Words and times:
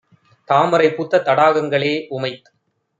தாமரை 0.47 0.89
பூத்த 0.95 1.21
தடாகங்களே! 1.21 1.93
உமைத் 2.11 2.47